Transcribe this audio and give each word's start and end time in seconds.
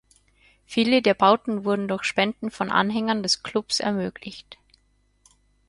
Viele 0.65 1.03
der 1.03 1.13
Bauten 1.13 1.63
wurden 1.63 1.87
durch 1.87 2.05
Spenden 2.05 2.49
von 2.49 2.71
Anhängern 2.71 3.21
des 3.21 3.43
Clubs 3.43 3.79
ermöglicht. 3.79 4.57